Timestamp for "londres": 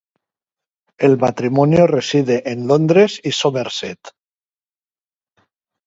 2.67-3.19